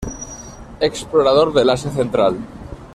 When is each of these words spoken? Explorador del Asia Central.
Explorador 0.79 1.53
del 1.53 1.69
Asia 1.69 1.91
Central. 1.91 2.35